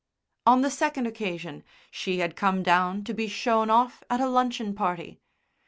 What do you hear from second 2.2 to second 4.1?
come down to be shown off